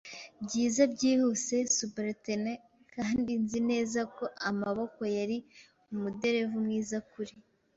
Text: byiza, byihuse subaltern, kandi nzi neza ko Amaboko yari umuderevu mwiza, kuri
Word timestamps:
byiza, 0.43 0.81
byihuse 0.93 1.55
subaltern, 1.75 2.45
kandi 2.95 3.31
nzi 3.43 3.59
neza 3.69 3.99
ko 4.15 4.23
Amaboko 4.49 5.01
yari 5.17 5.37
umuderevu 5.93 6.55
mwiza, 6.65 6.97
kuri 7.11 7.33